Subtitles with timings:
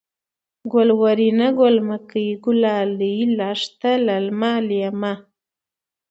[0.73, 5.13] گلورينه، گل مکۍ، گلالۍ، لښته، للمه، لېمه